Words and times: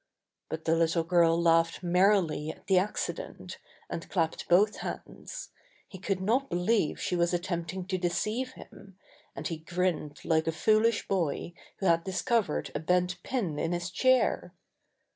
But 0.49 0.65
the 0.65 0.75
little 0.75 1.03
girl 1.03 1.39
laughed 1.39 1.83
merrily 1.83 2.49
at 2.49 2.65
the 2.65 2.79
accident, 2.79 3.59
and 3.87 4.09
clapped 4.09 4.47
both 4.49 4.77
hands. 4.77 5.49
He 5.87 5.99
could 5.99 6.19
not 6.21 6.49
believe 6.49 6.99
she 6.99 7.15
was 7.15 7.35
attempting 7.35 7.85
to 7.85 7.99
deceive 7.99 8.53
him, 8.53 8.97
and 9.35 9.47
he 9.47 9.57
grinned 9.59 10.21
like 10.25 10.47
a 10.47 10.51
foolish 10.51 11.07
boy 11.07 11.53
who 11.77 11.85
had 11.85 12.03
dis 12.05 12.23
covered 12.23 12.71
a 12.73 12.79
bent 12.79 13.21
pin 13.21 13.59
in 13.59 13.73
his 13.73 13.91
chair. 13.91 14.55